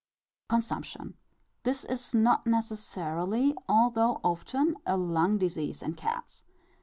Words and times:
Consumption. 0.49 1.13
This 1.61 1.85
is 1.85 2.11
not 2.11 2.47
necessarily, 2.47 3.53
although 3.69 4.19
often, 4.23 4.77
a 4.83 4.97
lung 4.97 5.37
disease 5.37 5.83
in 5.83 5.93
cats. 5.93 6.43